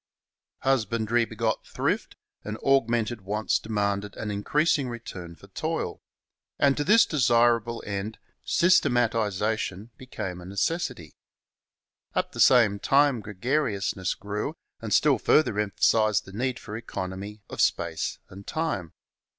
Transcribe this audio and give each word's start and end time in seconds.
Husbandry 0.61 1.25
begot 1.25 1.63
thrift; 1.63 2.15
and 2.43 2.57
augmented 2.65 3.21
wants 3.21 3.59
demanded 3.59 4.15
an 4.17 4.31
increasing 4.31 4.89
return 4.89 5.35
for 5.35 5.45
toil; 5.49 6.01
and 6.57 6.75
to 6.75 6.83
this 6.83 7.05
desirable 7.05 7.83
end 7.85 8.17
systematization 8.43 9.91
be 9.97 10.07
came 10.07 10.41
a 10.41 10.45
necessity. 10.45 11.13
At 12.15 12.31
the 12.31 12.39
same 12.39 12.79
time 12.79 13.19
gregariousness 13.19 14.15
grew 14.15 14.55
and 14.81 14.91
still 14.91 15.19
further 15.19 15.59
emphasized 15.59 16.25
the 16.25 16.33
need 16.33 16.57
for 16.57 16.75
economy 16.75 17.43
of 17.47 17.61
space 17.61 18.17
and 18.27 18.47
time. 18.47 18.93